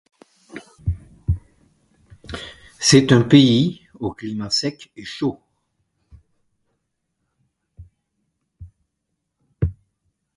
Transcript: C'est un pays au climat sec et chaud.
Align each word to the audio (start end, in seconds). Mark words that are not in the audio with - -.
C'est 2.79 3.11
un 3.11 3.21
pays 3.21 3.87
au 3.99 4.11
climat 4.13 4.49
sec 4.49 4.89
et 4.95 5.03
chaud. 5.05 5.39